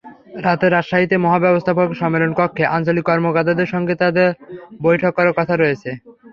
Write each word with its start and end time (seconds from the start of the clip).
রাতে 0.45 0.67
রাজশাহীতে 0.67 1.15
মহাব্যবস্থাপকের 1.17 1.99
সম্মেলনকক্ষে 2.01 2.63
আঞ্চলিক 2.75 3.05
কর্মকর্তাদের 3.09 3.71
সঙ্গে 3.73 3.93
তাঁর 4.01 4.17
বৈঠক 4.85 5.11
করার 5.17 5.37
কথা 5.39 5.53
রয়েছে। 5.55 5.89